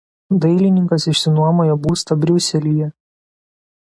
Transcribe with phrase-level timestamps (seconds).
[0.45, 2.91] Dailininkas išsinuomojo būstą Briuselyje.